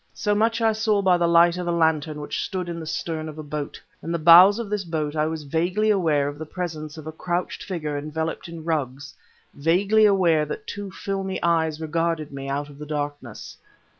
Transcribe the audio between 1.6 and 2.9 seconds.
a lantern which stood in the